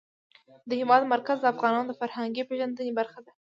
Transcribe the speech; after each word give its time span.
د 0.69 0.71
هېواد 0.79 1.01
مرکز 1.13 1.37
د 1.41 1.45
افغانانو 1.53 1.87
د 1.89 1.93
فرهنګي 1.99 2.43
پیژندنې 2.49 2.91
برخه 2.99 3.19
ده. 3.25 3.29